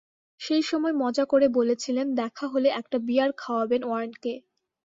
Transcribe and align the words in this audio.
সেই 0.41 0.63
সময় 0.63 0.95
মজা 1.01 1.25
করে 1.25 1.47
বলেছিলেন, 1.49 2.07
দেখা 2.15 2.45
হলে 2.47 2.69
একটা 2.79 2.97
বিয়ার 2.99 3.31
খাওয়াবেন 3.37 3.81
ওয়ার্নকে। 3.83 4.33